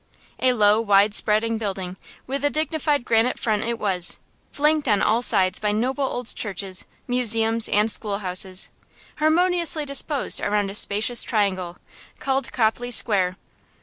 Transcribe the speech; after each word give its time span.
A 0.39 0.53
low, 0.53 0.81
wide 0.81 1.13
spreading 1.13 1.59
building 1.59 1.95
with 2.25 2.43
a 2.43 2.49
dignified 2.49 3.05
granite 3.05 3.37
front 3.37 3.63
it 3.63 3.77
was, 3.77 4.17
flanked 4.51 4.87
on 4.87 4.99
all 4.99 5.21
sides 5.21 5.59
by 5.59 5.71
noble 5.71 6.03
old 6.03 6.33
churches, 6.35 6.87
museums, 7.07 7.69
and 7.69 7.91
school 7.91 8.17
houses, 8.17 8.71
harmoniously 9.19 9.85
disposed 9.85 10.41
around 10.41 10.71
a 10.71 10.73
spacious 10.73 11.21
triangle, 11.21 11.77
called 12.19 12.51
Copley 12.51 12.89
Square. 12.89 13.37